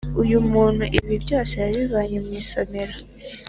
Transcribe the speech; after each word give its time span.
Uyu 0.21 0.37
muntu 0.51 0.83
ibi 0.99 1.13
byose 1.23 1.53
yabivanye 1.63 2.17
mw’isomero 2.25 2.95